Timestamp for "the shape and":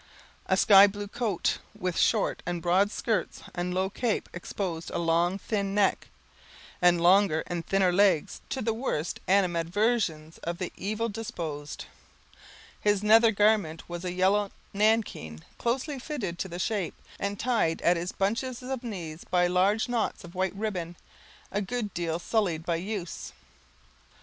16.47-17.39